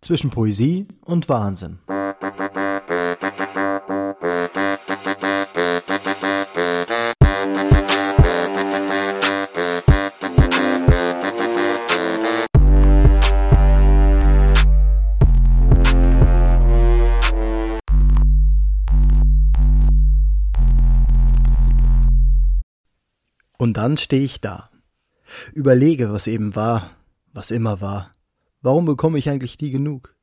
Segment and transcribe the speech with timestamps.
[0.00, 1.78] zwischen Poesie und Wahnsinn.
[23.58, 24.70] Und dann stehe ich da,
[25.52, 26.90] überlege, was eben war,
[27.34, 28.14] was immer war.
[28.62, 30.14] Warum bekomme ich eigentlich nie genug?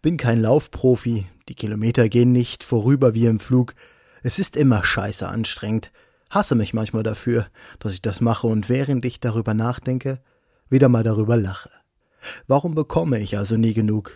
[0.00, 3.74] Bin kein Laufprofi, die Kilometer gehen nicht vorüber wie im Flug.
[4.22, 5.92] Es ist immer scheiße anstrengend.
[6.30, 7.46] Hasse mich manchmal dafür,
[7.80, 10.22] dass ich das mache und während ich darüber nachdenke,
[10.70, 11.70] wieder mal darüber lache.
[12.46, 14.12] Warum bekomme ich also nie genug?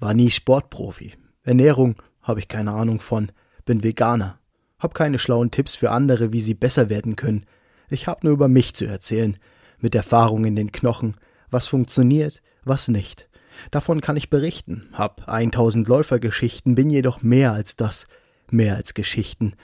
[0.00, 1.14] War nie Sportprofi.
[1.44, 3.30] Ernährung habe ich keine Ahnung von.
[3.64, 4.40] Bin Veganer.
[4.80, 7.46] Hab keine schlauen Tipps für andere, wie sie besser werden können.
[7.88, 9.36] Ich hab nur über mich zu erzählen,
[9.78, 11.16] mit Erfahrung in den Knochen,
[11.50, 13.28] was funktioniert, was nicht.
[13.70, 18.06] Davon kann ich berichten, hab 1000 Läufergeschichten, bin jedoch mehr als das,
[18.50, 19.54] mehr als Geschichten.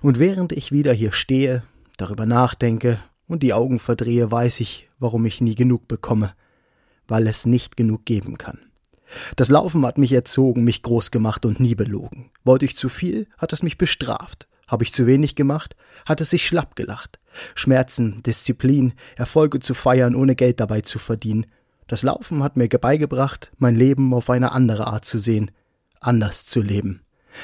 [0.00, 1.62] Und während ich wieder hier stehe,
[1.96, 6.34] darüber nachdenke und die Augen verdrehe, weiß ich, warum ich nie genug bekomme,
[7.08, 8.58] weil es nicht genug geben kann.
[9.36, 12.30] Das Laufen hat mich erzogen, mich groß gemacht und nie belogen.
[12.44, 14.48] Wollte ich zu viel, hat es mich bestraft.
[14.66, 15.76] Habe ich zu wenig gemacht,
[16.06, 17.18] hat es sich schlapp gelacht.
[17.54, 21.46] Schmerzen, Disziplin, Erfolge zu feiern, ohne Geld dabei zu verdienen.
[21.92, 25.50] Das Laufen hat mir beigebracht, mein Leben auf eine andere Art zu sehen,
[26.00, 27.02] anders zu leben.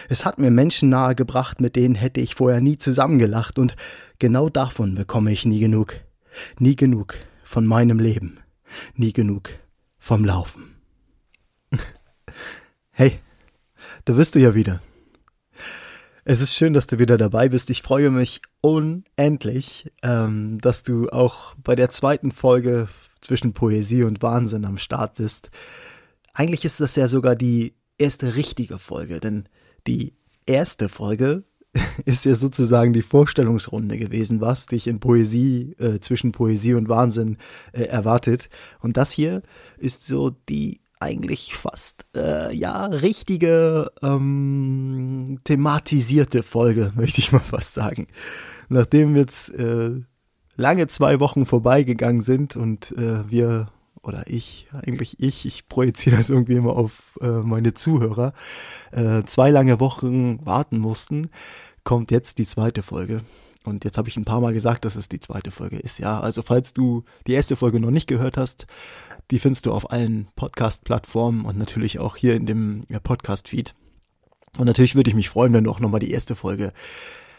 [0.09, 3.77] Es hat mir Menschen nahegebracht, mit denen hätte ich vorher nie zusammengelacht, und
[4.19, 5.97] genau davon bekomme ich nie genug.
[6.59, 8.41] Nie genug von meinem Leben.
[8.95, 9.51] Nie genug
[9.99, 10.77] vom Laufen.
[12.91, 13.21] Hey,
[14.07, 14.81] da bist du ja wieder.
[16.31, 17.71] Es ist schön, dass du wieder dabei bist.
[17.71, 22.89] Ich freue mich unendlich, ähm, dass du auch bei der zweiten Folge
[23.23, 25.51] zwischen Poesie und Wahnsinn am Start bist.
[26.35, 29.49] Eigentlich ist das ja sogar die erste richtige Folge, denn
[29.87, 30.13] die
[30.45, 31.45] erste Folge
[32.05, 37.39] ist ja sozusagen die Vorstellungsrunde gewesen, was dich in Poesie, äh, zwischen Poesie und Wahnsinn
[37.73, 38.51] äh, erwartet.
[38.81, 39.41] Und das hier
[39.79, 47.75] ist so die eigentlich fast äh, ja richtige ähm, thematisierte Folge, möchte ich mal fast
[47.75, 48.09] sagen.
[48.69, 50.03] Nachdem jetzt äh,
[50.57, 53.69] lange zwei Wochen vorbeigegangen sind und äh, wir
[54.03, 58.33] oder ich, eigentlich ich, ich projiziere das irgendwie immer auf äh, meine Zuhörer,
[58.91, 61.31] äh, zwei lange Wochen warten mussten,
[61.85, 63.23] kommt jetzt die zweite Folge.
[63.65, 65.99] Und jetzt habe ich ein paar Mal gesagt, dass es die zweite Folge ist.
[65.99, 68.67] Ja, also falls du die erste Folge noch nicht gehört hast,
[69.31, 73.75] die findest du auf allen Podcast-Plattformen und natürlich auch hier in dem Podcast-Feed.
[74.57, 76.73] Und natürlich würde ich mich freuen, wenn du auch nochmal die erste Folge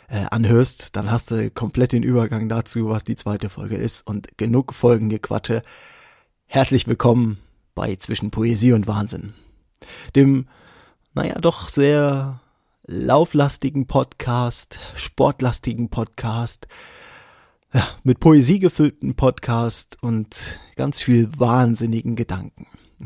[0.08, 0.96] äh, anhörst.
[0.96, 4.06] Dann hast du komplett den Übergang dazu, was die zweite Folge ist.
[4.06, 5.64] Und genug Folgengequatsche.
[6.46, 7.40] Herzlich willkommen
[7.76, 9.34] bei Zwischen Poesie und Wahnsinn.
[10.16, 10.48] Dem,
[11.14, 12.42] naja, doch sehr
[12.86, 16.68] lauflastigen Podcast, sportlastigen Podcast,
[17.74, 22.68] ja, mit Poesie gefüllten Podcast und ganz viel wahnsinnigen Gedanken.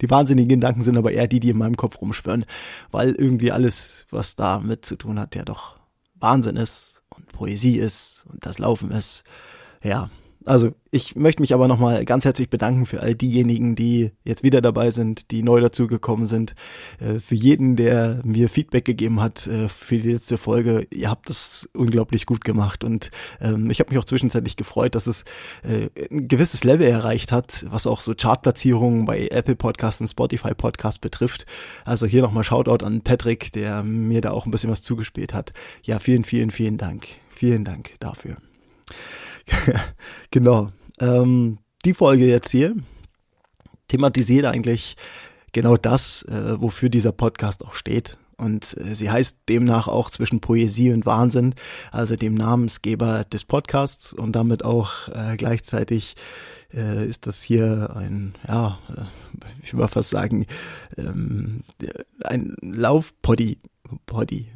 [0.00, 2.44] die wahnsinnigen Gedanken sind aber eher die, die in meinem Kopf rumschwören,
[2.90, 5.78] weil irgendwie alles, was damit zu tun hat, ja doch
[6.14, 9.24] Wahnsinn ist und Poesie ist und das Laufen ist.
[9.82, 10.10] Ja,
[10.44, 14.60] also ich möchte mich aber nochmal ganz herzlich bedanken für all diejenigen, die jetzt wieder
[14.60, 16.54] dabei sind, die neu dazugekommen sind,
[17.00, 20.86] äh, für jeden, der mir Feedback gegeben hat äh, für die letzte Folge.
[20.92, 23.10] Ihr habt das unglaublich gut gemacht und
[23.40, 25.24] ähm, ich habe mich auch zwischenzeitlich gefreut, dass es
[25.62, 30.54] äh, ein gewisses Level erreicht hat, was auch so Chartplatzierungen bei Apple Podcasts und Spotify
[30.54, 31.46] Podcasts betrifft.
[31.84, 35.52] Also hier nochmal Shoutout an Patrick, der mir da auch ein bisschen was zugespielt hat.
[35.82, 37.06] Ja, vielen, vielen, vielen Dank.
[37.30, 38.36] Vielen Dank dafür.
[40.30, 40.70] genau.
[41.00, 42.74] Ähm, die Folge jetzt hier
[43.88, 44.96] thematisiert eigentlich
[45.52, 48.16] genau das, äh, wofür dieser Podcast auch steht.
[48.36, 51.54] Und äh, sie heißt demnach auch zwischen Poesie und Wahnsinn,
[51.92, 56.14] also dem Namensgeber des Podcasts und damit auch äh, gleichzeitig
[56.74, 59.02] äh, ist das hier ein, ja, äh,
[59.62, 60.46] ich würde mal fast sagen,
[60.96, 61.62] ähm,
[62.22, 63.58] ein Laufpoddy
[64.06, 64.48] Body.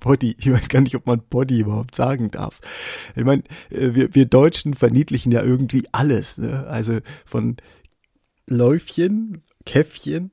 [0.00, 0.36] Body.
[0.38, 2.60] Ich weiß gar nicht, ob man Body überhaupt sagen darf.
[3.14, 6.38] Ich meine, äh, wir, wir Deutschen verniedlichen ja irgendwie alles.
[6.38, 6.66] Ne?
[6.66, 7.56] Also von
[8.46, 10.30] Läufchen, Käffchen,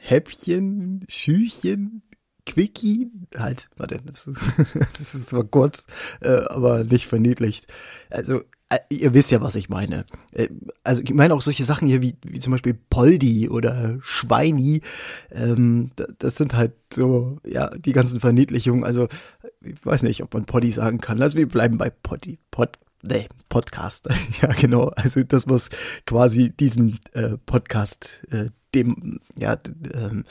[0.00, 2.02] Häppchen, Schüchen,
[2.44, 4.42] Quickie, halt, warte, das ist,
[4.98, 5.86] das ist zwar kurz,
[6.20, 7.66] äh, aber nicht verniedlicht.
[8.10, 8.42] Also
[8.88, 10.04] ihr wisst ja, was ich meine.
[10.32, 10.48] Äh,
[10.84, 14.82] also ich meine auch solche Sachen hier wie, wie zum Beispiel Poldi oder Schweini.
[15.30, 18.84] Ähm, das sind halt so, ja, die ganzen Verniedlichungen.
[18.84, 19.08] Also
[19.60, 21.20] ich weiß nicht, ob man Poddy sagen kann.
[21.22, 22.38] Also wir bleiben bei Poddy.
[22.50, 24.08] Pod, nee, Podcast,
[24.42, 25.70] ja genau, also das, was
[26.06, 30.22] quasi diesen äh, Podcast äh, dem, ja, äh,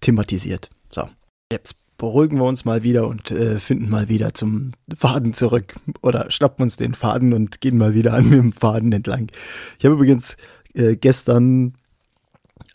[0.00, 0.70] thematisiert.
[0.90, 1.08] So,
[1.50, 6.32] jetzt beruhigen wir uns mal wieder und äh, finden mal wieder zum Faden zurück oder
[6.32, 9.30] schnappen uns den Faden und gehen mal wieder an dem Faden entlang.
[9.78, 10.36] Ich habe übrigens
[10.74, 11.74] äh, gestern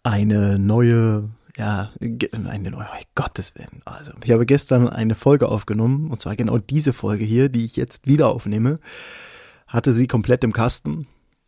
[0.01, 1.27] eine neue
[1.57, 3.81] ja, eine neue, oh Gottes Willen.
[3.83, 7.75] Also, ich habe gestern eine Folge aufgenommen, und zwar genau diese Folge hier, die ich
[7.75, 8.80] jetzt wieder aufnehme.
[9.68, 11.06] Hatte sie komplett im Kasten,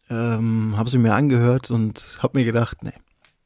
[0.10, 2.92] ähm, habe sie mir angehört und habe mir gedacht, nee,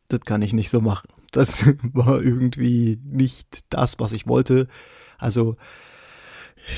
[0.09, 1.09] das kann ich nicht so machen.
[1.33, 4.69] Das war irgendwie nicht das, was ich wollte.
[5.18, 5.57] Also,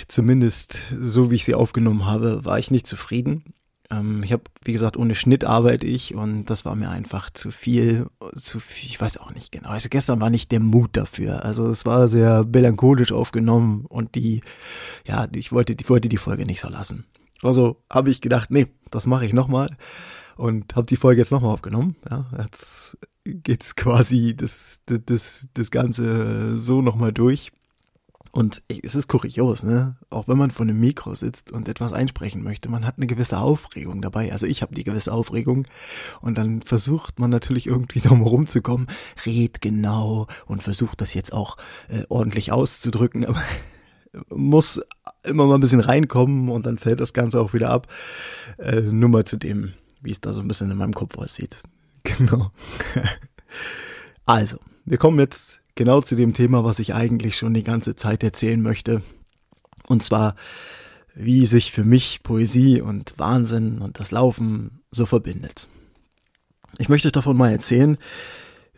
[0.07, 3.53] zumindest so wie ich sie aufgenommen habe, war ich nicht zufrieden.
[3.91, 7.51] Ähm, ich habe, wie gesagt, ohne Schnitt arbeite ich und das war mir einfach zu
[7.51, 9.69] viel, zu viel, ich weiß auch nicht genau.
[9.69, 11.45] Also gestern war nicht der Mut dafür.
[11.45, 14.41] Also es war sehr melancholisch aufgenommen und die,
[15.05, 17.05] ja, ich wollte, ich wollte die Folge nicht so lassen.
[17.43, 19.75] Also habe ich gedacht, nee, das mache ich nochmal
[20.35, 21.95] und habe die Folge jetzt nochmal aufgenommen.
[22.09, 27.51] Ja, jetzt geht's quasi das, das, das, Ganze so nochmal durch.
[28.31, 29.95] Und es ist kurios, ne?
[30.09, 33.37] Auch wenn man vor einem Mikro sitzt und etwas einsprechen möchte, man hat eine gewisse
[33.37, 34.33] Aufregung dabei.
[34.33, 35.65] Also ich habe die gewisse Aufregung
[36.19, 38.87] und dann versucht man natürlich irgendwie drum rumzukommen,
[39.25, 41.55] red genau und versucht das jetzt auch
[41.87, 43.41] äh, ordentlich auszudrücken, aber
[44.29, 44.81] muss
[45.23, 47.87] immer mal ein bisschen reinkommen und dann fällt das Ganze auch wieder ab.
[48.57, 49.71] Äh, nur mal zu dem,
[50.05, 51.57] wie es da so ein bisschen in meinem Kopf aussieht.
[52.17, 52.51] Genau.
[54.27, 58.23] also, wir kommen jetzt genau zu dem Thema, was ich eigentlich schon die ganze Zeit
[58.23, 59.01] erzählen möchte.
[59.87, 60.35] Und zwar,
[61.15, 65.67] wie sich für mich Poesie und Wahnsinn und das Laufen so verbindet.
[66.77, 67.97] Ich möchte euch davon mal erzählen,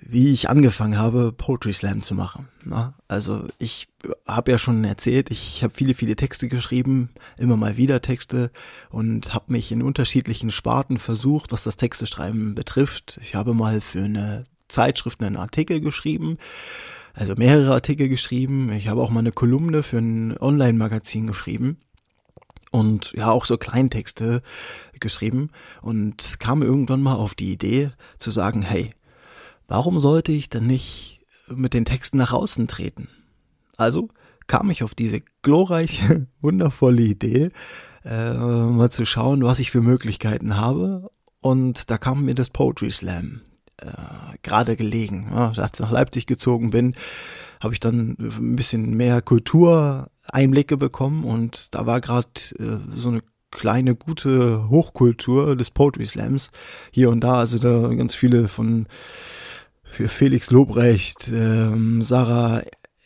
[0.02, 2.48] wie ich angefangen habe, Poetry Slam zu machen.
[2.64, 3.88] Na, also ich
[4.28, 8.52] habe ja schon erzählt, ich habe viele, viele Texte geschrieben, immer mal wieder Texte
[8.90, 13.20] und habe mich in unterschiedlichen Sparten versucht, was das Texteschreiben betrifft.
[13.22, 16.38] Ich habe mal für eine Zeitschriften einen Artikel geschrieben,
[17.14, 18.72] also mehrere Artikel geschrieben.
[18.72, 21.78] Ich habe auch mal eine Kolumne für ein Online-Magazin geschrieben
[22.72, 24.42] und ja auch so Kleintexte
[25.00, 25.50] geschrieben
[25.82, 28.94] und kam irgendwann mal auf die Idee zu sagen, hey,
[29.68, 33.10] warum sollte ich denn nicht mit den Texten nach außen treten?
[33.78, 34.10] Also
[34.48, 37.52] kam ich auf diese glorreiche, wundervolle Idee,
[38.04, 41.10] äh, mal zu schauen, was ich für Möglichkeiten habe.
[41.42, 43.42] Und da kam mir das Poetry Slam
[43.78, 43.92] äh,
[44.42, 45.28] gerade gelegen.
[45.32, 46.96] Ja, als ich nach Leipzig gezogen bin,
[47.62, 52.30] habe ich dann ein bisschen mehr Kultureinblicke bekommen und da war gerade
[52.60, 53.22] äh, so eine
[53.52, 56.52] kleine gute Hochkultur des Poetry Slams
[56.92, 58.88] hier und da, also da ganz viele von
[59.90, 62.62] für Felix Lobrecht, ähm, Sarah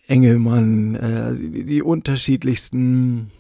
[0.07, 3.31] Engelmann, äh, die, die unterschiedlichsten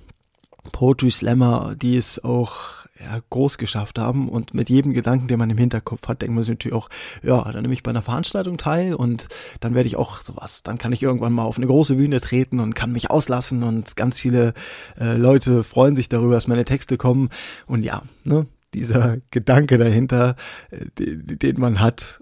[0.71, 4.29] Poetry Slammer, die es auch ja, groß geschafft haben.
[4.29, 6.89] Und mit jedem Gedanken, den man im Hinterkopf hat, denkt man sich natürlich auch,
[7.23, 9.27] ja, dann nehme ich bei einer Veranstaltung teil und
[9.59, 12.59] dann werde ich auch sowas, dann kann ich irgendwann mal auf eine große Bühne treten
[12.59, 14.53] und kann mich auslassen und ganz viele
[14.99, 17.29] äh, Leute freuen sich darüber, dass meine Texte kommen.
[17.65, 20.35] Und ja, ne, dieser Gedanke dahinter,
[20.69, 22.21] äh, den, den man hat,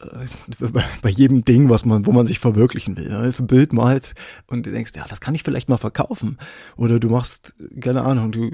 [1.02, 3.10] bei jedem Ding, was man, wo man sich verwirklichen will.
[3.10, 4.14] Ja, ein Bild malst
[4.46, 6.38] und du denkst, ja, das kann ich vielleicht mal verkaufen.
[6.76, 8.50] Oder du machst, keine Ahnung, du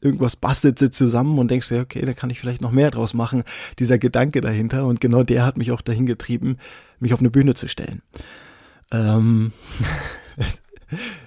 [0.00, 3.14] irgendwas bastelt sie zusammen und denkst ja, okay, da kann ich vielleicht noch mehr draus
[3.14, 3.44] machen.
[3.78, 6.58] Dieser Gedanke dahinter und genau der hat mich auch dahin getrieben,
[7.00, 8.02] mich auf eine Bühne zu stellen.
[8.90, 9.52] Ähm,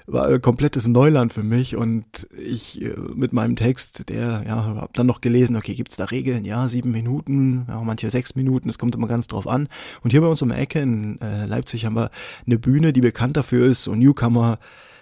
[0.08, 5.08] war komplettes Neuland für mich und ich äh, mit meinem Text, der, ja, hab dann
[5.08, 6.46] noch gelesen, okay, gibt's da Regeln?
[6.46, 9.68] Ja, sieben Minuten, ja, manche sechs Minuten, es kommt immer ganz drauf an.
[10.02, 12.12] Und hier bei uns um die Ecke in äh, Leipzig haben wir
[12.46, 14.60] eine Bühne, die bekannt dafür ist, so Newcomer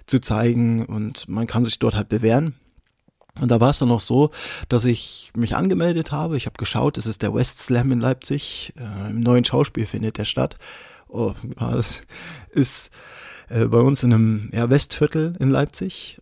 [0.07, 2.55] zu zeigen und man kann sich dort halt bewähren.
[3.39, 4.31] Und da war es dann auch so,
[4.67, 6.35] dass ich mich angemeldet habe.
[6.35, 8.73] Ich habe geschaut, es ist der West Slam in Leipzig.
[8.77, 10.57] Äh, Im neuen Schauspiel findet der statt.
[11.07, 12.03] Oh, ja, das
[12.51, 12.91] ist
[13.49, 16.19] äh, bei uns in einem ja, Westviertel in Leipzig.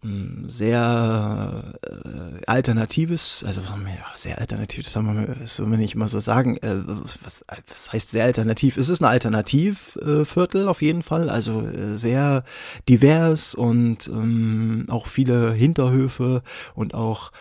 [0.48, 6.08] Sehr äh, alternatives, also ja, sehr alternativ, das, haben wir, das soll man nicht immer
[6.08, 6.58] so sagen.
[6.58, 8.78] Äh, was, was heißt sehr alternativ?
[8.78, 12.44] Es ist ein Alternativviertel äh, auf jeden Fall, also äh, sehr
[12.88, 16.44] divers und ähm, auch viele Hinterhöfe
[16.74, 17.32] und auch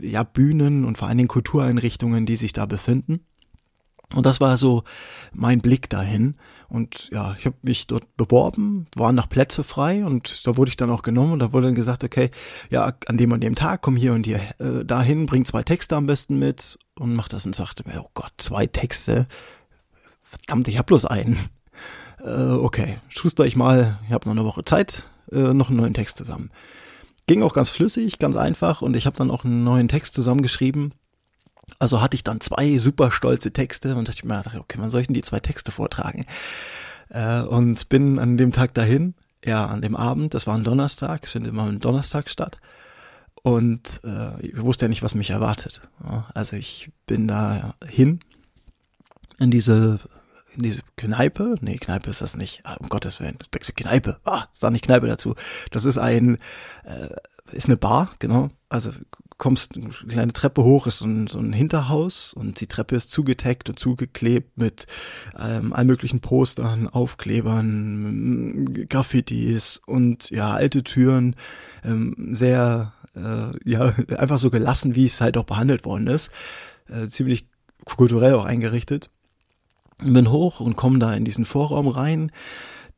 [0.00, 3.20] ja Bühnen und vor allen Dingen Kultureinrichtungen, die sich da befinden.
[4.14, 4.82] Und das war so
[5.32, 6.36] mein Blick dahin.
[6.70, 10.76] Und ja, ich habe mich dort beworben, waren noch Plätze frei und da wurde ich
[10.76, 12.30] dann auch genommen und da wurde dann gesagt, okay,
[12.70, 15.96] ja, an dem und dem Tag komm hier und hier äh, dahin, bring zwei Texte
[15.96, 19.26] am besten mit und mach das und sagte mir, oh Gott, zwei Texte.
[20.22, 21.38] Verdammt, ich hab bloß einen.
[22.22, 25.94] Äh, okay, schuster ich mal, ich habe noch eine Woche Zeit, äh, noch einen neuen
[25.94, 26.50] Text zusammen.
[27.26, 30.92] ging auch ganz flüssig, ganz einfach und ich habe dann auch einen neuen Text zusammengeschrieben.
[31.78, 35.02] Also hatte ich dann zwei super stolze Texte und dachte ich mir, okay, wann soll
[35.02, 36.26] ich denn die zwei Texte vortragen?
[37.08, 41.24] Äh, und bin an dem Tag dahin, ja, an dem Abend, das war ein Donnerstag,
[41.24, 42.58] es findet immer ein Donnerstag statt.
[43.42, 45.80] Und äh, ich wusste ja nicht, was mich erwartet.
[46.34, 48.20] Also ich bin da hin
[49.38, 49.98] in diese
[50.56, 51.56] in diese Kneipe.
[51.60, 52.60] Nee, Kneipe ist das nicht.
[52.64, 53.38] Ah, um Gottes Willen.
[53.76, 54.20] Kneipe.
[54.24, 55.34] Ah, sag nicht Kneipe dazu.
[55.70, 56.38] Das ist ein,
[56.84, 57.08] äh,
[57.52, 58.50] ist eine Bar, genau.
[58.68, 58.90] Also
[59.40, 63.10] kommst eine kleine Treppe hoch, ist so ein, so ein Hinterhaus und die Treppe ist
[63.10, 64.86] zugeteckt und zugeklebt mit
[65.36, 71.34] ähm, allen möglichen Postern, Aufklebern, Graffitis und ja, alte Türen,
[71.82, 76.30] ähm, sehr, äh, ja, einfach so gelassen, wie es halt auch behandelt worden ist.
[76.88, 77.48] Äh, ziemlich
[77.84, 79.10] kulturell auch eingerichtet
[80.02, 82.32] bin hoch und komme da in diesen Vorraum rein.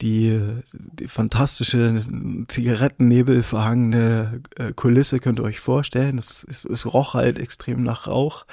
[0.01, 0.41] Die,
[0.73, 2.05] die fantastische
[2.49, 6.19] Zigarettennebel verhangene äh, Kulisse könnt ihr euch vorstellen.
[6.19, 8.47] Es, es, es roch halt extrem nach Rauch,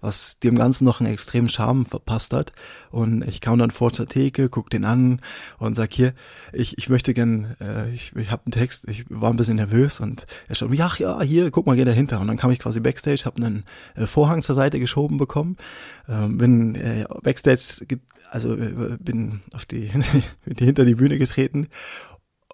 [0.00, 2.52] was dem Ganzen noch einen extremen Charme verpasst hat.
[2.90, 5.20] Und ich kam dann vor zur Theke, guck den an
[5.58, 6.14] und sag hier,
[6.52, 10.00] ich, ich möchte gern, äh, ich, ich habe einen Text, ich war ein bisschen nervös
[10.00, 12.20] und er schaut mir, ja, ja, hier, guck mal, geh dahinter.
[12.20, 15.56] Und dann kam ich quasi Backstage, habe einen äh, Vorhang zur Seite geschoben bekommen,
[16.08, 17.86] äh, bin äh, Backstage
[18.30, 19.90] also äh, bin auf die,
[20.46, 21.68] die hinter die Bühne getreten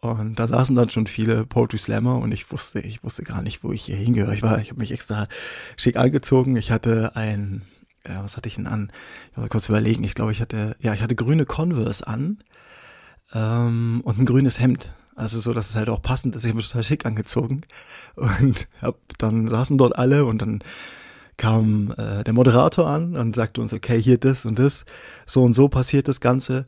[0.02, 3.62] und da saßen dann schon viele Poetry Slammer und ich wusste, ich wusste gar nicht,
[3.62, 4.34] wo ich hier hingehöre.
[4.34, 5.28] Ich war, ich habe mich extra
[5.76, 6.56] schick angezogen.
[6.56, 7.62] Ich hatte ein,
[8.04, 8.90] ja, was hatte ich denn an?
[9.30, 10.02] Ich muss kurz überlegen.
[10.02, 12.42] Ich glaube, ich hatte, ja, ich hatte grüne Converse an
[13.32, 14.92] ähm, und ein grünes Hemd.
[15.14, 16.42] Also so, dass es halt auch passend ist.
[16.42, 17.60] Ich habe mich total schick angezogen
[18.16, 20.64] und hab, dann saßen dort alle und dann
[21.36, 24.84] kam äh, der Moderator an und sagte uns, okay, hier das und das,
[25.26, 26.66] so und so passiert das Ganze.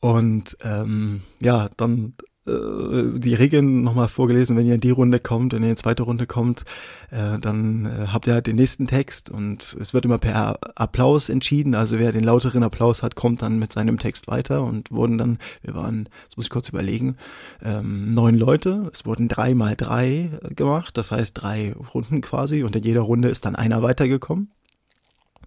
[0.00, 2.14] Und ähm, ja, dann
[2.46, 6.04] die Regeln nochmal vorgelesen, wenn ihr in die Runde kommt, wenn ihr in die zweite
[6.04, 6.64] Runde kommt,
[7.10, 11.28] äh, dann äh, habt ihr halt den nächsten Text und es wird immer per Applaus
[11.28, 11.74] entschieden.
[11.74, 15.38] Also wer den lauteren Applaus hat, kommt dann mit seinem Text weiter und wurden dann,
[15.62, 17.16] wir waren, das muss ich kurz überlegen,
[17.64, 18.90] ähm, neun Leute.
[18.92, 23.28] Es wurden drei mal drei gemacht, das heißt drei Runden quasi und in jeder Runde
[23.28, 24.52] ist dann einer weitergekommen.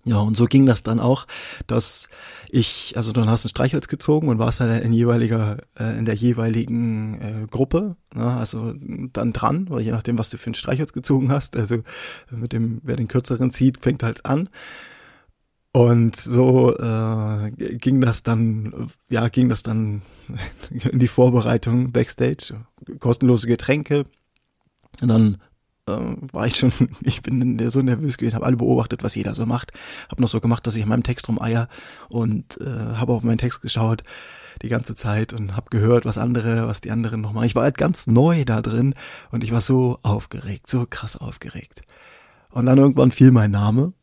[0.05, 1.27] Ja, und so ging das dann auch,
[1.67, 2.07] dass
[2.49, 6.05] ich, also dann hast du ein Streichholz gezogen und warst dann in jeweiliger, äh, in
[6.05, 8.73] der jeweiligen äh, Gruppe, ne, also
[9.13, 11.83] dann dran, weil je nachdem, was du für ein Streichholz gezogen hast, also
[12.31, 14.49] mit dem, wer den kürzeren zieht, fängt halt an.
[15.71, 20.01] Und so äh, ging das dann, ja, ging das dann
[20.71, 22.65] in die Vorbereitung backstage,
[22.99, 24.05] kostenlose Getränke.
[25.01, 25.37] Und dann
[25.89, 29.45] äh, war ich schon, ich bin so nervös gewesen, habe alle beobachtet, was jeder so
[29.45, 29.71] macht,
[30.09, 31.67] habe noch so gemacht, dass ich in meinem Text rumeier
[32.09, 34.03] und äh, habe auf meinen Text geschaut
[34.61, 37.45] die ganze Zeit und habe gehört, was andere, was die anderen noch machen.
[37.45, 38.93] Ich war halt ganz neu da drin
[39.31, 41.81] und ich war so aufgeregt, so krass aufgeregt.
[42.49, 43.93] Und dann irgendwann fiel mein Name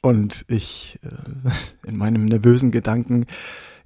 [0.00, 3.26] und ich äh, in meinem nervösen Gedanken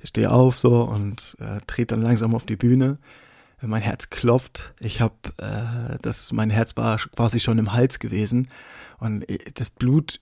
[0.03, 2.99] stehe auf so und äh, trete dann langsam auf die Bühne
[3.67, 4.75] mein Herz klopft.
[4.81, 8.49] Ich habe, äh, das, mein Herz war quasi schon im Hals gewesen
[8.99, 10.21] und äh, das Blut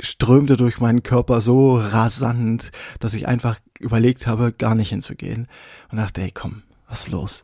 [0.00, 5.48] strömte durch meinen Körper so rasant, dass ich einfach überlegt habe, gar nicht hinzugehen
[5.90, 7.42] und dachte, ey, komm, was los?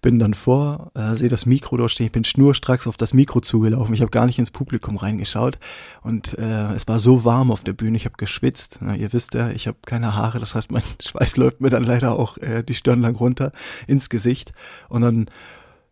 [0.00, 3.40] Bin dann vor, äh, sehe das Mikro dort stehen, ich bin schnurstracks auf das Mikro
[3.40, 3.94] zugelaufen.
[3.94, 5.58] Ich habe gar nicht ins Publikum reingeschaut
[6.02, 8.78] und äh, es war so warm auf der Bühne, ich habe geschwitzt.
[8.80, 11.84] Na, ihr wisst ja, ich habe keine Haare, das heißt, mein Schweiß läuft mir dann
[11.84, 13.52] leider auch äh, die Stirn lang runter
[13.86, 14.52] ins Gesicht
[14.88, 15.26] und dann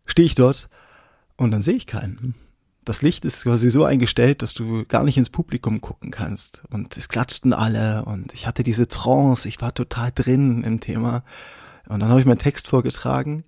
[0.07, 0.67] stehe ich dort
[1.37, 2.33] und dann sehe ich keinen.
[2.85, 6.63] Das Licht ist quasi so eingestellt, dass du gar nicht ins Publikum gucken kannst.
[6.69, 11.23] Und es klatschten alle und ich hatte diese Trance, ich war total drin im Thema
[11.87, 13.43] und dann habe ich meinen Text vorgetragen,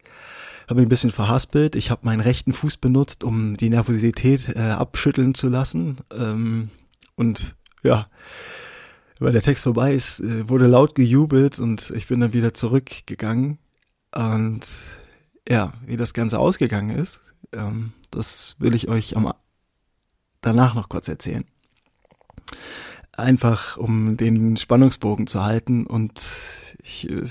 [0.67, 1.75] habe mich ein bisschen verhaspelt.
[1.75, 5.99] Ich habe meinen rechten Fuß benutzt, um die Nervosität äh, abschütteln zu lassen.
[6.11, 6.69] Ähm,
[7.15, 8.07] und ja,
[9.19, 13.59] weil der Text vorbei ist, äh, wurde laut gejubelt und ich bin dann wieder zurückgegangen.
[14.13, 14.61] Und
[15.47, 17.21] ja, wie das Ganze ausgegangen ist,
[17.53, 19.33] ähm, das will ich euch am,
[20.41, 21.45] danach noch kurz erzählen.
[23.13, 26.23] Einfach um den Spannungsbogen zu halten und
[26.83, 27.25] ich äh,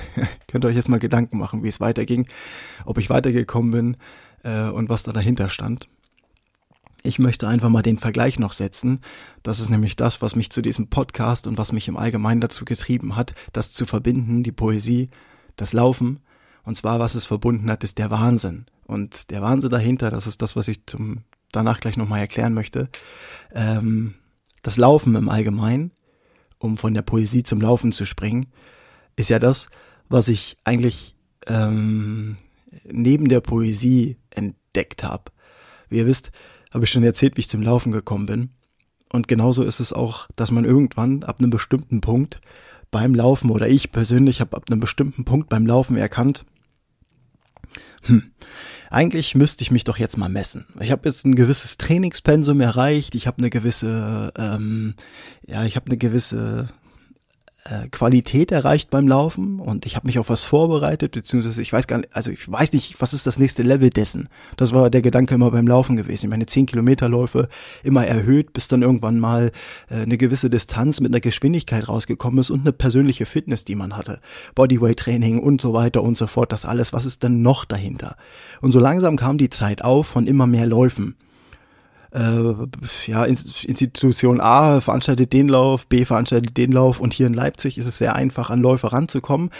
[0.48, 2.26] könnt ihr euch jetzt mal Gedanken machen, wie es weiterging,
[2.84, 3.96] ob ich weitergekommen bin
[4.44, 5.88] äh, und was da dahinter stand.
[7.04, 9.00] Ich möchte einfach mal den Vergleich noch setzen.
[9.42, 12.64] Das ist nämlich das, was mich zu diesem Podcast und was mich im Allgemeinen dazu
[12.64, 15.10] getrieben hat, das zu verbinden, die Poesie,
[15.56, 16.20] das Laufen.
[16.64, 18.66] Und zwar, was es verbunden hat, ist der Wahnsinn.
[18.86, 22.88] Und der Wahnsinn dahinter, das ist das, was ich zum danach gleich nochmal erklären möchte.
[23.52, 24.14] Ähm,
[24.62, 25.92] das Laufen im Allgemeinen,
[26.58, 28.46] um von der Poesie zum Laufen zu springen,
[29.16, 29.68] ist ja das,
[30.08, 31.14] was ich eigentlich
[31.46, 32.36] ähm,
[32.84, 35.32] neben der Poesie entdeckt habe.
[35.88, 36.32] Wie ihr wisst,
[36.72, 38.50] habe ich schon erzählt, wie ich zum Laufen gekommen bin.
[39.10, 42.40] Und genauso ist es auch, dass man irgendwann ab einem bestimmten Punkt
[42.90, 46.44] beim Laufen oder ich persönlich habe ab einem bestimmten Punkt beim Laufen erkannt,
[48.02, 48.32] hm,
[48.90, 50.66] eigentlich müsste ich mich doch jetzt mal messen.
[50.80, 54.94] Ich habe jetzt ein gewisses Trainingspensum erreicht, ich habe eine gewisse, ähm,
[55.46, 56.68] ja, ich habe eine gewisse
[57.64, 61.86] äh, Qualität erreicht beim Laufen und ich habe mich auf was vorbereitet, beziehungsweise ich weiß
[61.86, 64.28] gar nicht, also ich weiß nicht, was ist das nächste Level dessen.
[64.56, 66.26] Das war der Gedanke immer beim Laufen gewesen.
[66.26, 67.48] Ich meine, 10 Kilometerläufe
[67.84, 69.52] immer erhöht, bis dann irgendwann mal
[69.88, 73.96] äh, eine gewisse Distanz mit einer Geschwindigkeit rausgekommen ist und eine persönliche Fitness, die man
[73.96, 74.20] hatte.
[74.56, 78.16] Bodyweight-Training und so weiter und so fort, das alles, was ist denn noch dahinter?
[78.60, 81.14] Und so langsam kam die Zeit auf von immer mehr Läufen
[82.12, 82.54] äh,
[83.06, 87.86] ja, Institution A veranstaltet den Lauf, B veranstaltet den Lauf und hier in Leipzig ist
[87.86, 89.50] es sehr einfach, an Läufer ranzukommen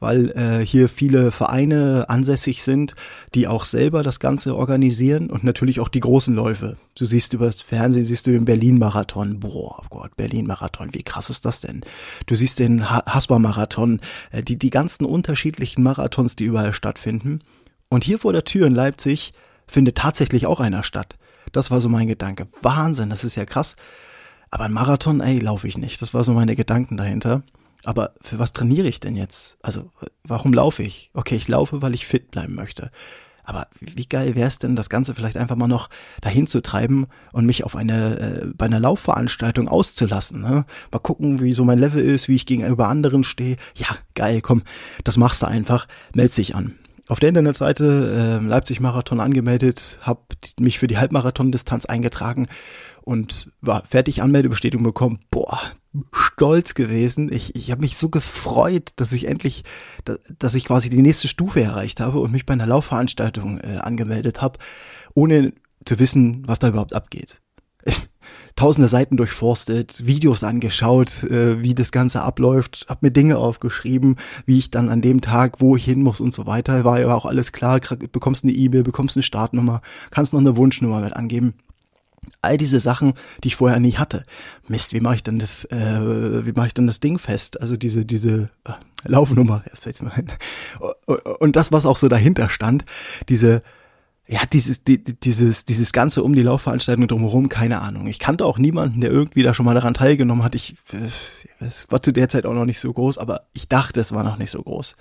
[0.00, 2.94] weil äh, hier viele Vereine ansässig sind,
[3.34, 6.76] die auch selber das Ganze organisieren und natürlich auch die großen Läufe.
[6.98, 9.40] Du siehst über das Fernsehen, siehst du den Berlin-Marathon.
[9.40, 11.82] Boah, oh Gott, Berlin-Marathon, wie krass ist das denn?
[12.26, 17.40] Du siehst den Haspa-Marathon, äh, die, die ganzen unterschiedlichen Marathons, die überall stattfinden.
[17.88, 19.32] Und hier vor der Tür in Leipzig
[19.66, 21.16] findet tatsächlich auch einer statt.
[21.52, 22.48] Das war so mein Gedanke.
[22.62, 23.76] Wahnsinn, das ist ja krass.
[24.50, 26.00] Aber ein Marathon, ey, laufe ich nicht.
[26.02, 27.42] Das war so meine Gedanken dahinter.
[27.84, 29.56] Aber für was trainiere ich denn jetzt?
[29.62, 29.90] Also,
[30.24, 31.10] warum laufe ich?
[31.14, 32.90] Okay, ich laufe, weil ich fit bleiben möchte.
[33.44, 35.88] Aber wie geil wäre es denn, das Ganze vielleicht einfach mal noch
[36.20, 40.40] dahin zu treiben und mich auf eine äh, bei einer Laufveranstaltung auszulassen.
[40.40, 40.64] Ne?
[40.90, 43.56] Mal gucken, wie so mein Level ist, wie ich gegenüber anderen stehe.
[43.76, 44.62] Ja, geil, komm,
[45.04, 45.86] das machst du einfach.
[46.12, 46.74] Meld dich an
[47.08, 50.20] auf der Internetseite äh, Leipzig Marathon angemeldet, habe
[50.58, 52.48] mich für die Halbmarathon-Distanz eingetragen
[53.02, 55.20] und war fertig Anmeldebestätigung bekommen.
[55.30, 55.60] Boah,
[56.12, 57.32] stolz gewesen.
[57.32, 59.64] Ich, ich habe mich so gefreut, dass ich endlich,
[60.04, 63.78] dass, dass ich quasi die nächste Stufe erreicht habe und mich bei einer Laufveranstaltung äh,
[63.78, 64.58] angemeldet habe,
[65.14, 65.52] ohne
[65.84, 67.40] zu wissen, was da überhaupt abgeht.
[68.56, 74.58] Tausende Seiten durchforstet, Videos angeschaut, äh, wie das Ganze abläuft, hab mir Dinge aufgeschrieben, wie
[74.58, 76.84] ich dann an dem Tag, wo ich hin muss und so weiter.
[76.84, 81.00] War ja auch alles klar, bekommst eine E-Mail, bekommst eine Startnummer, kannst noch eine Wunschnummer
[81.00, 81.54] mit angeben.
[82.42, 83.14] All diese Sachen,
[83.44, 84.24] die ich vorher nie hatte.
[84.68, 87.60] Mist, wie mache ich denn das, äh, wie mache ich denn das Ding fest?
[87.60, 88.72] Also diese, diese äh,
[89.04, 90.32] Laufnummer, erst fällt mir ein.
[91.38, 92.84] Und das, was auch so dahinter stand,
[93.28, 93.62] diese
[94.28, 98.08] ja, dieses, die, dieses, dieses Ganze um die Laufveranstaltung drumherum, keine Ahnung.
[98.08, 100.54] Ich kannte auch niemanden, der irgendwie da schon mal daran teilgenommen hat.
[100.56, 104.00] Ich, äh, es war zu der Zeit auch noch nicht so groß, aber ich dachte,
[104.00, 104.96] es war noch nicht so groß.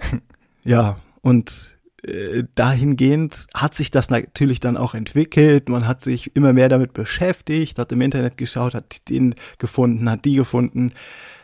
[0.64, 1.70] ja, und
[2.02, 5.68] äh, dahingehend hat sich das natürlich dann auch entwickelt.
[5.68, 10.24] Man hat sich immer mehr damit beschäftigt, hat im Internet geschaut, hat den gefunden, hat
[10.24, 10.92] die gefunden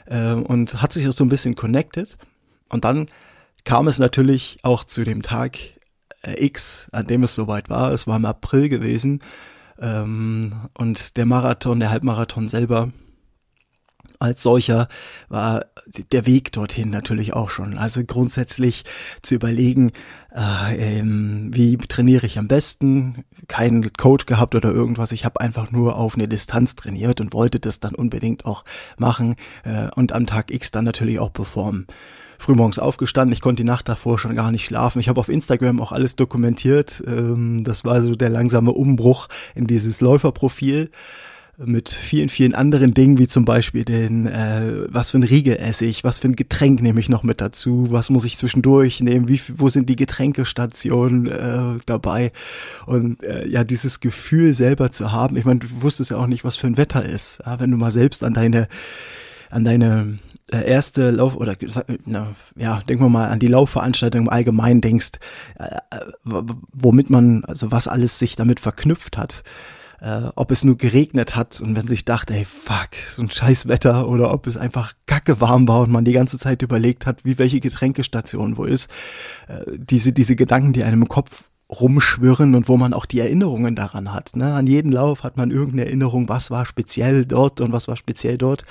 [0.06, 2.16] äh, und hat sich auch so ein bisschen connected.
[2.68, 3.06] Und dann
[3.64, 5.58] kam es natürlich auch zu dem Tag,
[6.24, 7.92] X, an dem es soweit war.
[7.92, 9.22] Es war im April gewesen.
[9.78, 12.92] Ähm, und der Marathon, der Halbmarathon selber
[14.22, 14.88] als solcher
[15.28, 15.66] war
[16.12, 17.76] der Weg dorthin natürlich auch schon.
[17.76, 18.84] Also grundsätzlich
[19.20, 19.90] zu überlegen,
[20.34, 25.10] äh, ähm, wie trainiere ich am besten, keinen Coach gehabt oder irgendwas.
[25.12, 28.64] Ich habe einfach nur auf eine Distanz trainiert und wollte das dann unbedingt auch
[28.96, 31.88] machen äh, und am Tag X dann natürlich auch performen
[32.42, 33.32] frühmorgens aufgestanden.
[33.32, 35.00] Ich konnte die Nacht davor schon gar nicht schlafen.
[35.00, 37.02] Ich habe auf Instagram auch alles dokumentiert.
[37.06, 40.90] Ähm, das war so der langsame Umbruch in dieses Läuferprofil
[41.58, 45.84] mit vielen, vielen anderen Dingen, wie zum Beispiel den, äh, was für ein Riegel esse
[45.84, 49.28] ich, was für ein Getränk nehme ich noch mit dazu, was muss ich zwischendurch nehmen,
[49.28, 52.32] wie, wo sind die Getränkestationen äh, dabei
[52.86, 56.42] und äh, ja, dieses Gefühl selber zu haben, ich meine, du wusstest ja auch nicht,
[56.42, 58.66] was für ein Wetter ist, ja, wenn du mal selbst an deine,
[59.50, 60.18] an deine
[60.60, 61.56] erste Lauf oder
[62.04, 65.12] na, ja, denken wir mal an die Laufveranstaltung im Allgemeinen denkst,
[65.58, 65.78] äh,
[66.24, 69.42] womit man, also was alles sich damit verknüpft hat.
[70.00, 73.68] Äh, ob es nur geregnet hat und wenn sich dachte, ey fuck, so ein scheiß
[73.68, 77.24] Wetter oder ob es einfach kacke warm war und man die ganze Zeit überlegt hat,
[77.24, 78.90] wie welche Getränkestation wo ist.
[79.46, 83.74] Äh, diese, diese Gedanken, die einem im Kopf rumschwirren und wo man auch die Erinnerungen
[83.74, 84.36] daran hat.
[84.36, 84.52] Ne?
[84.52, 88.38] An jeden Lauf hat man irgendeine Erinnerung, was war speziell dort und was war speziell
[88.38, 88.64] dort.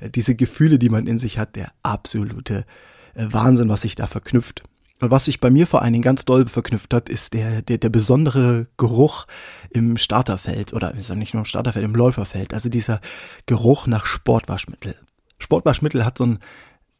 [0.00, 2.64] Äh, diese Gefühle, die man in sich hat, der absolute
[3.14, 4.64] äh, Wahnsinn, was sich da verknüpft.
[5.00, 7.78] Und was sich bei mir vor allen Dingen ganz doll verknüpft hat, ist der, der,
[7.78, 9.26] der besondere Geruch
[9.70, 12.54] im Starterfeld oder nicht nur im Starterfeld, im Läuferfeld.
[12.54, 13.00] Also dieser
[13.46, 14.94] Geruch nach Sportwaschmittel.
[15.38, 16.38] Sportwaschmittel hat so ein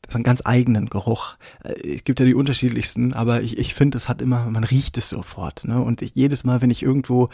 [0.09, 1.35] so einen ganz eigenen Geruch.
[1.65, 4.99] Äh, es gibt ja die unterschiedlichsten, aber ich, ich finde, es hat immer, man riecht
[4.99, 5.65] es sofort.
[5.65, 5.81] Ne?
[5.81, 7.29] Und ich, jedes Mal, wenn ich irgendwo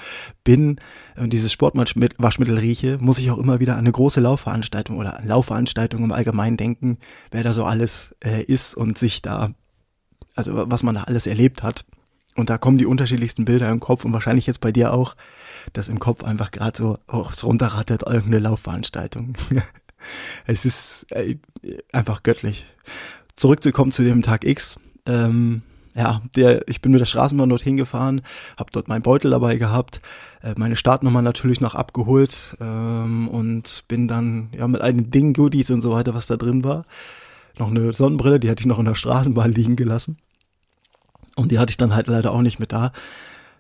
[0.45, 0.81] bin
[1.17, 5.27] und dieses Sportwaschmittel rieche, muss ich auch immer wieder an eine große Laufveranstaltung oder an
[5.27, 6.99] Laufveranstaltungen im Allgemeinen denken,
[7.31, 9.51] wer da so alles äh, ist und sich da,
[10.35, 11.85] also was man da alles erlebt hat.
[12.37, 15.17] Und da kommen die unterschiedlichsten Bilder im Kopf und wahrscheinlich jetzt bei dir auch,
[15.73, 19.35] dass im Kopf einfach gerade so oh, es runterrattert irgendeine Laufveranstaltung.
[20.47, 21.37] es ist äh,
[21.93, 22.67] einfach göttlich.
[23.37, 24.79] Zurückzukommen zu dem Tag X.
[25.07, 25.63] Ähm,
[25.95, 28.23] ja, der, ich bin mit der Straßenbahn dorthin gefahren,
[28.57, 30.01] habe dort meinen Beutel dabei gehabt,
[30.43, 35.71] äh, meine Startnummer natürlich noch abgeholt ähm, und bin dann ja mit einem Ding Goodies
[35.71, 36.85] und so weiter, was da drin war,
[37.59, 40.19] noch eine Sonnenbrille, die hatte ich noch in der Straßenbahn liegen gelassen
[41.35, 42.93] und die hatte ich dann halt leider auch nicht mit da.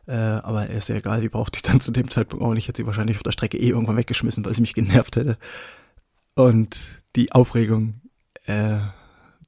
[0.06, 2.64] Äh, aber ist ja egal, die brauchte ich dann zu dem Zeitpunkt auch nicht.
[2.64, 5.36] Ich hätte sie wahrscheinlich auf der Strecke eh irgendwann weggeschmissen, weil sie mich genervt hätte.
[6.38, 7.94] Und die Aufregung,
[8.46, 8.78] äh,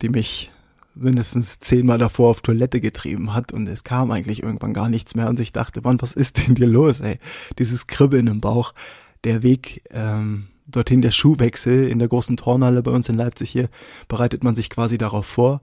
[0.03, 0.50] die mich
[0.96, 5.29] mindestens zehnmal davor auf Toilette getrieben hat und es kam eigentlich irgendwann gar nichts mehr
[5.29, 7.20] und ich dachte, Mann, was ist denn dir los, ey?
[7.61, 8.74] Dieses Kribbeln im Bauch,
[9.22, 13.68] der Weg ähm, dorthin, der Schuhwechsel in der großen Turnhalle bei uns in Leipzig hier,
[14.09, 15.62] bereitet man sich quasi darauf vor.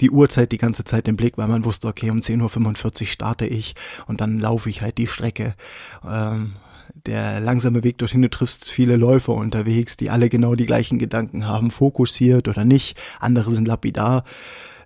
[0.00, 3.46] Die Uhrzeit die ganze Zeit im Blick, weil man wusste, okay, um 10.45 Uhr starte
[3.46, 3.74] ich
[4.06, 5.56] und dann laufe ich halt die Strecke.
[6.08, 6.54] Ähm,
[7.06, 11.46] der langsame Weg dorthin, du triffst viele Läufer unterwegs, die alle genau die gleichen Gedanken
[11.46, 12.98] haben, fokussiert oder nicht.
[13.20, 14.24] Andere sind lapidar.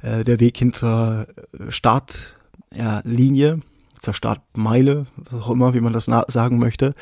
[0.03, 1.27] Äh, der Weg hinter
[1.69, 3.57] Startlinie, ja,
[4.03, 6.95] zur Startmeile, was auch immer, wie man das sagen möchte.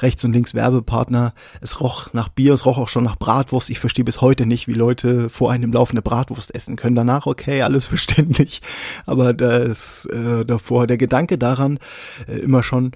[0.00, 1.32] Rechts und links Werbepartner.
[1.60, 3.70] Es roch nach Bier, es roch auch schon nach Bratwurst.
[3.70, 6.96] Ich verstehe bis heute nicht, wie Leute vor einem laufende Bratwurst essen können.
[6.96, 8.60] Danach, okay, alles verständlich.
[9.06, 11.78] Aber das äh, davor, der Gedanke daran,
[12.26, 12.92] äh, immer schon,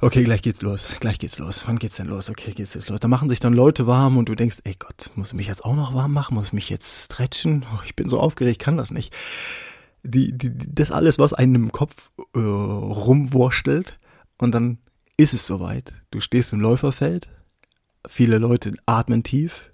[0.00, 1.64] okay, gleich geht's los, gleich geht's los.
[1.66, 2.30] Wann geht's denn los?
[2.30, 3.00] Okay, geht's jetzt los.
[3.00, 5.64] Da machen sich dann Leute warm und du denkst, ey Gott, muss ich mich jetzt
[5.64, 6.34] auch noch warm machen?
[6.34, 7.64] Muss ich mich jetzt stretchen?
[7.74, 9.12] Oh, ich bin so aufgeregt, kann das nicht
[10.02, 13.98] die, die, das alles, was einem im Kopf äh, rumwurstelt
[14.38, 14.78] und dann
[15.16, 15.92] ist es soweit.
[16.10, 17.28] Du stehst im Läuferfeld,
[18.06, 19.70] viele Leute atmen tief.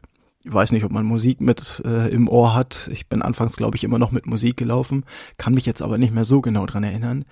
[0.47, 2.91] Ich weiß nicht, ob man Musik mit äh, im Ohr hat.
[2.93, 5.05] Ich bin anfangs, glaube ich, immer noch mit Musik gelaufen,
[5.39, 7.25] kann mich jetzt aber nicht mehr so genau dran erinnern.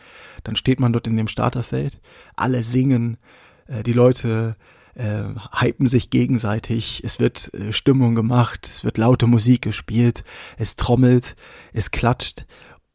[0.45, 2.01] Dann steht man dort in dem Starterfeld,
[2.37, 3.19] alle singen,
[3.67, 4.57] äh, die Leute
[4.95, 5.25] äh,
[5.59, 10.25] hypen sich gegenseitig, es wird äh, Stimmung gemacht, es wird laute Musik gespielt,
[10.57, 11.37] es trommelt,
[11.75, 12.47] es klatscht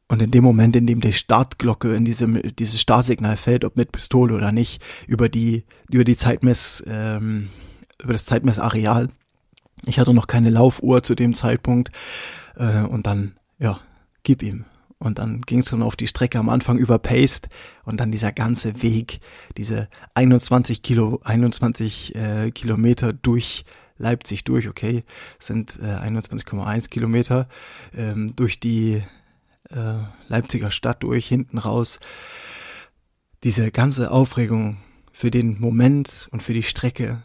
[0.07, 3.91] und in dem Moment, in dem die Startglocke in diesem dieses Startsignal fällt, ob mit
[3.91, 7.49] Pistole oder nicht, über die über die Zeitmess ähm,
[8.01, 9.09] über das Zeitmessareal.
[9.85, 11.91] Ich hatte noch keine Laufuhr zu dem Zeitpunkt
[12.55, 13.79] äh, und dann ja
[14.23, 14.65] gib ihm
[14.99, 17.49] und dann ging es dann auf die Strecke am Anfang überpaced
[17.85, 19.19] und dann dieser ganze Weg,
[19.55, 23.65] diese 21 Kilo 21 äh, Kilometer durch
[23.99, 25.03] Leipzig durch, okay,
[25.39, 27.47] sind äh, 21,1 Kilometer
[27.95, 29.03] ähm, durch die
[29.69, 31.99] äh, Leipziger Stadt durch, hinten raus.
[33.43, 34.77] Diese ganze Aufregung
[35.11, 37.23] für den Moment und für die Strecke,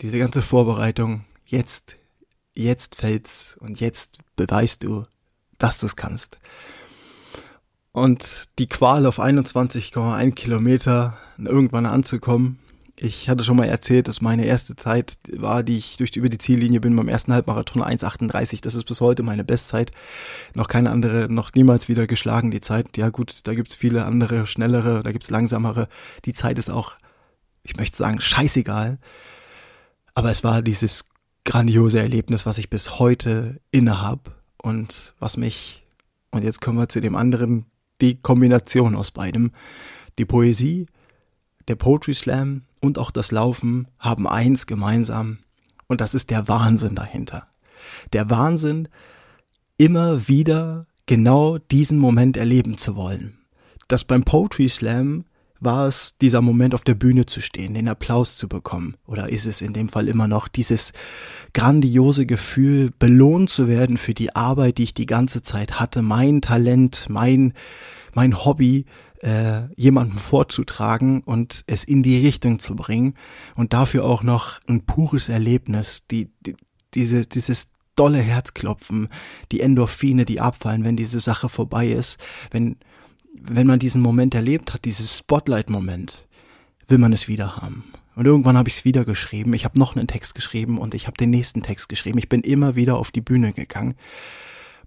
[0.00, 1.96] diese ganze Vorbereitung, jetzt,
[2.54, 5.04] jetzt fällt's und jetzt beweist du,
[5.58, 6.38] dass du's kannst.
[7.92, 12.58] Und die Qual auf 21,1 Kilometer irgendwann anzukommen,
[12.96, 16.38] ich hatte schon mal erzählt, dass meine erste Zeit war, die ich durch über die
[16.38, 18.60] Ziellinie bin beim ersten Halbmarathon 1,38.
[18.62, 19.90] Das ist bis heute meine Bestzeit.
[20.54, 22.96] Noch keine andere, noch niemals wieder geschlagen, die Zeit.
[22.96, 25.88] Ja gut, da gibt's viele andere, schnellere, da gibt's langsamere.
[26.26, 26.92] Die Zeit ist auch,
[27.64, 28.98] ich möchte sagen, scheißegal.
[30.14, 31.06] Aber es war dieses
[31.44, 35.84] grandiose Erlebnis, was ich bis heute innehab und was mich,
[36.30, 37.66] und jetzt kommen wir zu dem anderen,
[38.00, 39.52] die Kombination aus beidem.
[40.18, 40.86] Die Poesie,
[41.68, 45.38] der Poetry Slam und auch das Laufen haben eins gemeinsam,
[45.86, 47.48] und das ist der Wahnsinn dahinter.
[48.12, 48.88] Der Wahnsinn,
[49.76, 53.38] immer wieder genau diesen Moment erleben zu wollen.
[53.88, 55.24] Das beim Poetry Slam
[55.64, 58.96] war es, dieser Moment auf der Bühne zu stehen, den Applaus zu bekommen.
[59.06, 60.92] Oder ist es in dem Fall immer noch dieses
[61.54, 66.42] grandiose Gefühl, belohnt zu werden für die Arbeit, die ich die ganze Zeit hatte, mein
[66.42, 67.52] Talent, mein,
[68.14, 68.86] mein Hobby
[69.22, 73.14] äh, jemandem vorzutragen und es in die Richtung zu bringen
[73.54, 76.56] und dafür auch noch ein pures Erlebnis, die, die
[76.94, 79.08] diese, dieses dolle Herzklopfen,
[79.52, 82.18] die Endorphine, die abfallen, wenn diese Sache vorbei ist,
[82.50, 82.76] wenn,
[83.34, 86.26] wenn man diesen Moment erlebt hat, dieses Spotlight-Moment,
[86.88, 87.84] will man es wieder haben.
[88.14, 89.54] Und irgendwann habe ich es wieder geschrieben.
[89.54, 92.18] Ich habe noch einen Text geschrieben und ich habe den nächsten Text geschrieben.
[92.18, 93.94] Ich bin immer wieder auf die Bühne gegangen.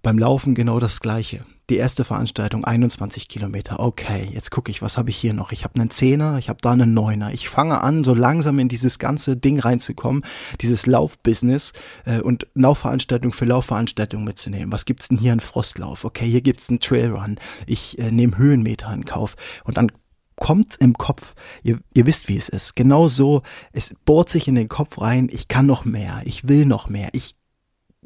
[0.02, 1.44] Beim Laufen genau das gleiche.
[1.68, 3.80] Die erste Veranstaltung 21 Kilometer.
[3.80, 5.50] Okay, jetzt gucke ich, was habe ich hier noch?
[5.50, 7.32] Ich habe einen Zehner, ich habe da einen Neuner.
[7.32, 10.24] Ich fange an, so langsam in dieses ganze Ding reinzukommen,
[10.60, 11.72] dieses Laufbusiness
[12.04, 14.70] äh, und Laufveranstaltung für Laufveranstaltung mitzunehmen.
[14.70, 16.04] Was gibt's denn hier in Frostlauf?
[16.04, 17.40] Okay, hier gibt's einen Trailrun.
[17.66, 19.90] Ich äh, nehme Höhenmeter in Kauf und dann
[20.36, 22.76] kommt im Kopf, ihr, ihr wisst, wie es ist.
[22.76, 26.66] Genau so, es bohrt sich in den Kopf rein, ich kann noch mehr, ich will
[26.66, 27.35] noch mehr, ich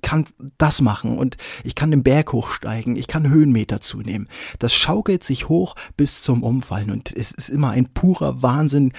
[0.03, 0.25] kann
[0.59, 4.29] das machen und ich kann den Berg hochsteigen, ich kann Höhenmeter zunehmen.
[4.59, 8.93] Das schaukelt sich hoch bis zum Umfallen und es ist immer ein purer Wahnsinn,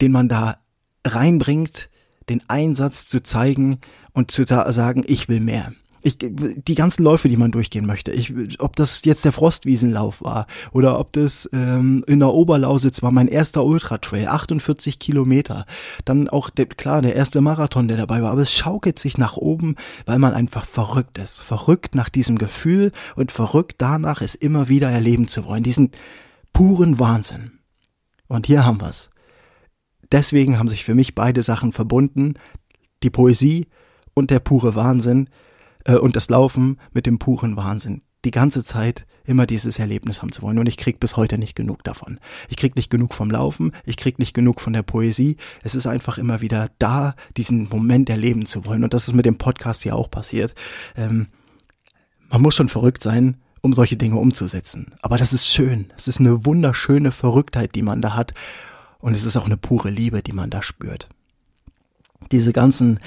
[0.00, 0.58] den man da
[1.06, 1.90] reinbringt,
[2.28, 3.78] den Einsatz zu zeigen
[4.12, 5.72] und zu sagen, ich will mehr.
[6.06, 10.46] Ich, die ganzen Läufe, die man durchgehen möchte, ich, ob das jetzt der Frostwiesenlauf war
[10.70, 15.64] oder ob das ähm, in der Oberlausitz war, mein erster Ultratrail, 48 Kilometer,
[16.04, 19.38] dann auch der, klar der erste Marathon, der dabei war, aber es schaukelt sich nach
[19.38, 24.68] oben, weil man einfach verrückt ist, verrückt nach diesem Gefühl und verrückt danach, es immer
[24.68, 25.90] wieder erleben zu wollen, diesen
[26.52, 27.52] puren Wahnsinn.
[28.28, 29.08] Und hier haben wir's.
[30.12, 32.34] Deswegen haben sich für mich beide Sachen verbunden,
[33.02, 33.68] die Poesie
[34.12, 35.30] und der pure Wahnsinn,
[35.84, 38.02] äh, und das Laufen mit dem puren Wahnsinn.
[38.24, 40.58] Die ganze Zeit immer dieses Erlebnis haben zu wollen.
[40.58, 42.20] Und ich krieg bis heute nicht genug davon.
[42.48, 45.36] Ich krieg nicht genug vom Laufen, ich krieg nicht genug von der Poesie.
[45.62, 48.84] Es ist einfach immer wieder da, diesen Moment erleben zu wollen.
[48.84, 50.54] Und das ist mit dem Podcast hier auch passiert.
[50.96, 51.28] Ähm,
[52.28, 54.94] man muss schon verrückt sein, um solche Dinge umzusetzen.
[55.00, 55.92] Aber das ist schön.
[55.96, 58.34] Es ist eine wunderschöne Verrücktheit, die man da hat.
[58.98, 61.08] Und es ist auch eine pure Liebe, die man da spürt.
[62.30, 63.00] Diese ganzen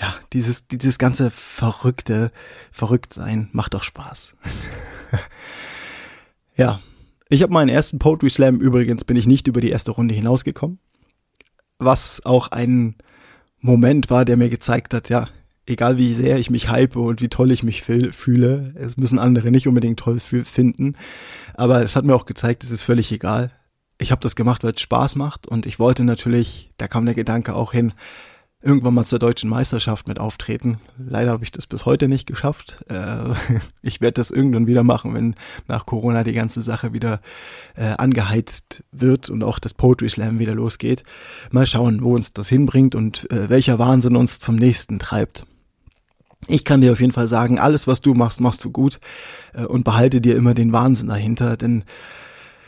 [0.00, 2.32] ja, dieses, dieses ganze verrückte,
[2.72, 4.36] verrückt sein macht doch Spaß.
[6.56, 6.80] ja,
[7.28, 10.78] ich habe meinen ersten Poetry Slam übrigens bin ich nicht über die erste Runde hinausgekommen,
[11.78, 12.96] was auch ein
[13.60, 15.28] Moment war, der mir gezeigt hat, ja,
[15.66, 19.50] egal wie sehr ich mich hype und wie toll ich mich fühle, es müssen andere
[19.50, 20.96] nicht unbedingt toll finden,
[21.54, 23.52] aber es hat mir auch gezeigt, es ist völlig egal.
[23.96, 27.14] Ich habe das gemacht, weil es Spaß macht und ich wollte natürlich, da kam der
[27.14, 27.92] Gedanke auch hin,
[28.64, 30.78] irgendwann mal zur deutschen Meisterschaft mit auftreten.
[30.98, 32.78] Leider habe ich das bis heute nicht geschafft.
[32.88, 33.34] Äh,
[33.82, 35.34] ich werde das irgendwann wieder machen, wenn
[35.68, 37.20] nach Corona die ganze Sache wieder
[37.76, 41.04] äh, angeheizt wird und auch das Poetry Slam wieder losgeht.
[41.50, 45.44] Mal schauen, wo uns das hinbringt und äh, welcher Wahnsinn uns zum nächsten treibt.
[46.46, 49.00] Ich kann dir auf jeden Fall sagen, alles was du machst, machst du gut
[49.66, 51.84] und behalte dir immer den Wahnsinn dahinter, denn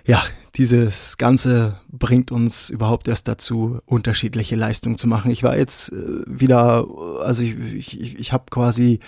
[0.07, 0.23] ja,
[0.55, 5.31] dieses Ganze bringt uns überhaupt erst dazu, unterschiedliche Leistungen zu machen.
[5.31, 6.87] Ich war jetzt äh, wieder,
[7.21, 7.57] also ich,
[8.01, 9.01] ich, ich habe quasi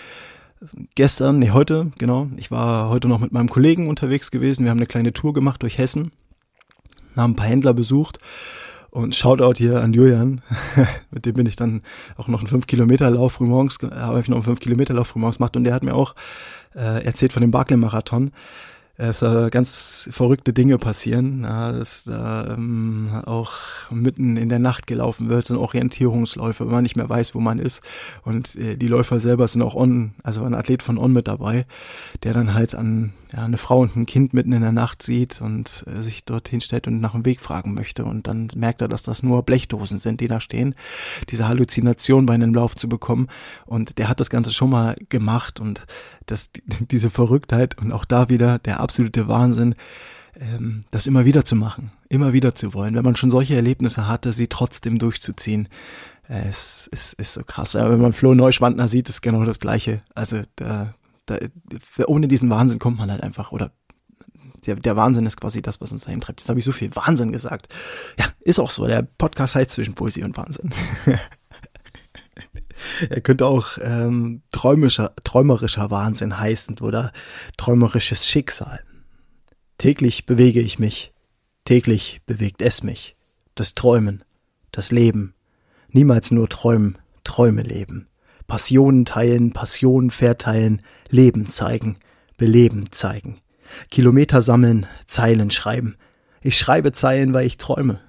[0.95, 4.65] gestern, nee, heute, genau, ich war heute noch mit meinem Kollegen unterwegs gewesen.
[4.65, 6.11] Wir haben eine kleine Tour gemacht durch Hessen,
[7.15, 8.19] haben ein paar Händler besucht
[8.91, 10.41] und Shoutout hier an Julian,
[11.11, 11.81] mit dem bin ich dann
[12.17, 15.37] auch noch einen 5 Kilometer Lauf frühmorgens, habe ich noch einen 5 Kilometer Lauf frühmorgens
[15.37, 16.13] gemacht und der hat mir auch
[16.75, 18.31] äh, erzählt von dem Barclay Marathon
[18.99, 23.53] es äh, ganz verrückte Dinge passieren, ja, dass da ähm, auch
[23.89, 27.59] mitten in der Nacht gelaufen wird, sind Orientierungsläufe, wenn man nicht mehr weiß, wo man
[27.59, 27.81] ist.
[28.23, 31.65] Und äh, die Läufer selber sind auch on, also ein Athlet von On mit dabei,
[32.23, 35.39] der dann halt an ja, eine Frau und ein Kind mitten in der Nacht sieht
[35.39, 38.03] und äh, sich dorthin stellt und nach dem Weg fragen möchte.
[38.05, 40.73] Und dann merkt er, dass das nur Blechdosen sind, die da stehen,
[41.29, 43.27] diese Halluzination bei einem Lauf zu bekommen.
[43.67, 45.85] Und der hat das Ganze schon mal gemacht und
[46.25, 46.49] das,
[46.91, 49.75] diese Verrücktheit und auch da wieder der absolute Wahnsinn,
[50.39, 54.07] ähm, das immer wieder zu machen, immer wieder zu wollen, wenn man schon solche Erlebnisse
[54.07, 55.67] hatte, sie trotzdem durchzuziehen.
[56.27, 57.75] Es ist, ist so krass.
[57.75, 60.03] Aber wenn man Flo Neuschwandner sieht, ist genau das Gleiche.
[60.13, 60.93] Also da,
[61.29, 61.37] da,
[62.07, 63.71] ohne diesen Wahnsinn kommt man halt einfach, oder
[64.65, 66.41] der, der Wahnsinn ist quasi das, was uns dahin treibt.
[66.41, 67.69] Jetzt habe ich so viel Wahnsinn gesagt.
[68.17, 68.87] Ja, ist auch so.
[68.87, 70.71] Der Podcast heißt zwischen Poesie und Wahnsinn.
[73.09, 77.11] Er könnte auch ähm, träumischer, träumerischer Wahnsinn heißen oder
[77.57, 78.79] träumerisches Schicksal.
[79.77, 81.13] Täglich bewege ich mich,
[81.65, 83.17] täglich bewegt es mich.
[83.55, 84.23] Das Träumen,
[84.71, 85.33] das Leben.
[85.89, 88.08] Niemals nur träumen, Träume leben.
[88.49, 91.97] Passionen teilen, Passionen verteilen, Leben zeigen,
[92.35, 93.39] Beleben zeigen.
[93.91, 95.95] Kilometer sammeln, Zeilen schreiben.
[96.41, 98.01] Ich schreibe Zeilen, weil ich träume.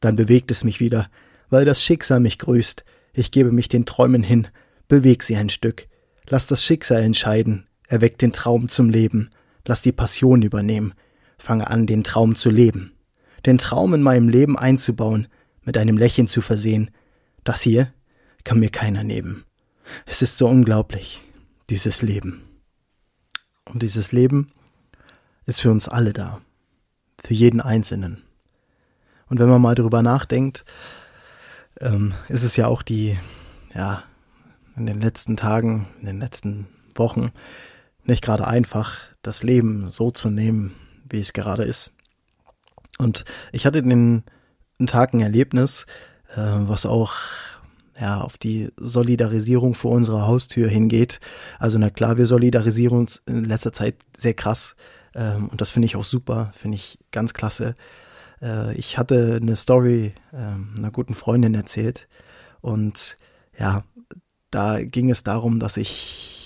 [0.00, 1.08] Dann bewegt es mich wieder,
[1.48, 4.48] weil das Schicksal mich grüßt, ich gebe mich den Träumen hin,
[4.88, 5.86] beweg sie ein Stück.
[6.26, 9.30] Lass das Schicksal entscheiden, erweck den Traum zum Leben,
[9.64, 10.94] lass die Passion übernehmen,
[11.38, 12.94] fange an, den Traum zu leben.
[13.46, 15.28] Den Traum in meinem Leben einzubauen,
[15.62, 16.90] mit einem Lächeln zu versehen.
[17.44, 17.92] Das hier
[18.42, 19.44] kann mir keiner nehmen.
[20.06, 21.20] Es ist so unglaublich,
[21.70, 22.42] dieses Leben.
[23.64, 24.52] Und dieses Leben
[25.46, 26.40] ist für uns alle da.
[27.22, 28.22] Für jeden Einzelnen.
[29.28, 30.64] Und wenn man mal darüber nachdenkt,
[31.80, 33.18] ähm, ist es ja auch die,
[33.74, 34.04] ja,
[34.76, 37.32] in den letzten Tagen, in den letzten Wochen
[38.04, 40.74] nicht gerade einfach, das Leben so zu nehmen,
[41.08, 41.92] wie es gerade ist.
[42.98, 43.88] Und ich hatte in
[44.78, 45.86] den Tagen ein Erlebnis,
[46.28, 47.14] äh, was auch
[48.00, 51.20] ja, auf die Solidarisierung vor unserer Haustür hingeht.
[51.58, 54.76] Also na klar, wir solidarisieren uns in letzter Zeit sehr krass.
[55.14, 57.76] Ähm, und das finde ich auch super, finde ich ganz klasse.
[58.42, 62.08] Äh, ich hatte eine Story äh, einer guten Freundin erzählt
[62.60, 63.18] und
[63.58, 63.84] ja,
[64.50, 66.43] da ging es darum, dass ich,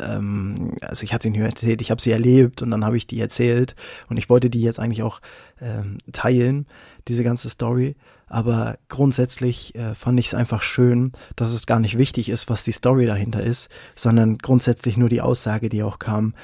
[0.00, 3.06] ähm, also ich hatte sie nur erzählt, ich habe sie erlebt und dann habe ich
[3.06, 3.74] die erzählt
[4.08, 5.20] und ich wollte die jetzt eigentlich auch
[5.60, 6.66] ähm, teilen,
[7.08, 7.96] diese ganze Story.
[8.26, 12.64] Aber grundsätzlich äh, fand ich es einfach schön, dass es gar nicht wichtig ist, was
[12.64, 16.34] die Story dahinter ist, sondern grundsätzlich nur die Aussage, die auch kam,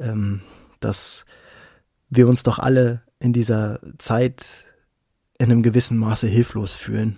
[0.00, 0.42] ähm,
[0.80, 1.24] dass
[2.08, 4.64] wir uns doch alle in dieser Zeit
[5.38, 7.16] in einem gewissen Maße hilflos fühlen.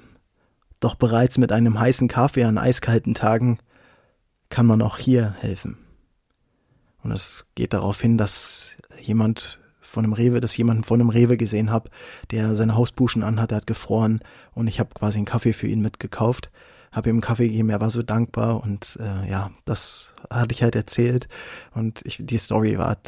[0.80, 3.58] Doch bereits mit einem heißen Kaffee an eiskalten Tagen
[4.50, 5.78] kann man auch hier helfen.
[7.02, 11.36] Und es geht darauf hin, dass jemand von einem Rewe, dass jemanden von einem Rewe
[11.36, 11.90] gesehen habe,
[12.30, 14.20] der seine Hausbuschen anhat, der hat gefroren
[14.54, 16.50] und ich habe quasi einen Kaffee für ihn mitgekauft,
[16.92, 20.62] habe ihm einen Kaffee gegeben, er war so dankbar und äh, ja, das hatte ich
[20.62, 21.28] halt erzählt
[21.74, 22.98] und ich, die Story war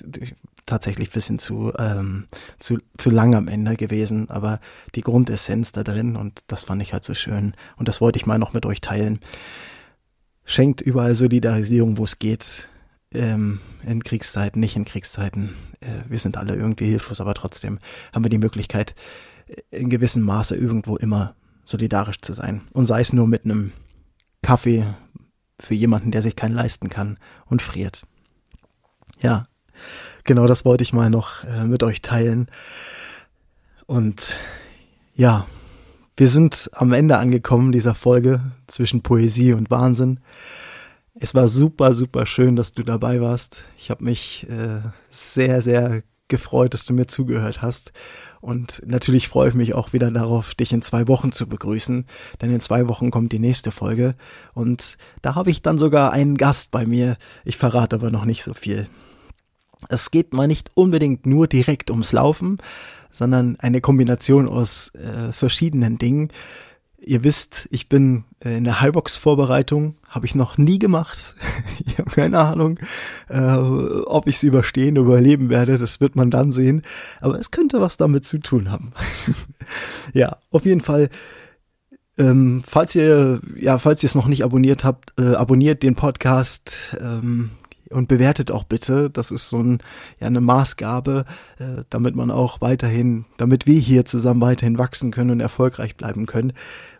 [0.64, 4.60] tatsächlich bisschen zu, ähm, zu, zu lang am Ende gewesen, aber
[4.94, 8.26] die Grundessenz da drin und das fand ich halt so schön und das wollte ich
[8.26, 9.20] mal noch mit euch teilen.
[10.50, 12.68] Schenkt überall Solidarisierung, wo es geht.
[13.12, 15.54] Ähm, in Kriegszeiten, nicht in Kriegszeiten.
[15.78, 17.78] Äh, wir sind alle irgendwie hilflos, aber trotzdem
[18.12, 18.96] haben wir die Möglichkeit,
[19.70, 22.62] in gewissem Maße irgendwo immer solidarisch zu sein.
[22.72, 23.70] Und sei es nur mit einem
[24.42, 24.92] Kaffee
[25.60, 28.04] für jemanden, der sich keinen leisten kann und friert.
[29.20, 29.46] Ja,
[30.24, 32.48] genau das wollte ich mal noch äh, mit euch teilen.
[33.86, 34.36] Und
[35.14, 35.46] ja,
[36.20, 40.20] wir sind am Ende angekommen dieser Folge zwischen Poesie und Wahnsinn.
[41.14, 43.64] Es war super, super schön, dass du dabei warst.
[43.78, 47.94] Ich habe mich äh, sehr, sehr gefreut, dass du mir zugehört hast.
[48.42, 52.04] Und natürlich freue ich mich auch wieder darauf, dich in zwei Wochen zu begrüßen,
[52.42, 54.14] denn in zwei Wochen kommt die nächste Folge.
[54.52, 57.16] Und da habe ich dann sogar einen Gast bei mir.
[57.46, 58.88] Ich verrate aber noch nicht so viel.
[59.88, 62.58] Es geht mal nicht unbedingt nur direkt ums Laufen,
[63.10, 66.30] sondern eine Kombination aus äh, verschiedenen Dingen.
[67.02, 71.34] Ihr wisst, ich bin äh, in der Highbox-Vorbereitung, habe ich noch nie gemacht.
[71.86, 72.78] ich habe keine Ahnung,
[73.28, 75.78] äh, ob ich sie überstehen, überleben werde.
[75.78, 76.82] Das wird man dann sehen.
[77.20, 78.92] Aber es könnte was damit zu tun haben.
[80.12, 81.08] ja, auf jeden Fall.
[82.18, 86.94] Ähm, falls ihr, ja, falls ihr es noch nicht abonniert habt, äh, abonniert den Podcast.
[87.00, 87.50] Ähm,
[87.90, 89.10] und bewertet auch bitte.
[89.10, 89.78] Das ist so ein,
[90.18, 91.24] ja, eine Maßgabe,
[91.58, 96.26] äh, damit man auch weiterhin, damit wir hier zusammen weiterhin wachsen können und erfolgreich bleiben
[96.26, 96.52] können.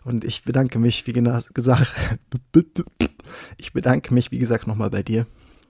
[0.03, 1.93] Und ich bedanke mich, wie gesagt,
[3.57, 5.25] ich bedanke mich, wie gesagt, nochmal bei dir,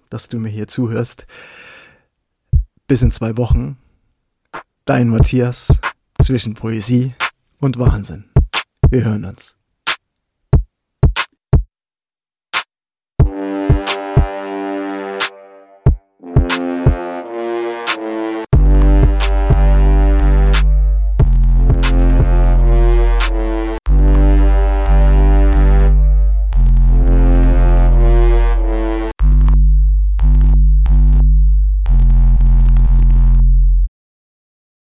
[0.10, 1.26] dass du mir hier zuhörst.
[2.88, 3.78] Bis in zwei Wochen.
[4.86, 5.80] Dein Matthias
[6.20, 7.14] zwischen Poesie
[7.60, 8.26] und Wahnsinn.
[8.90, 9.61] Wir hören uns.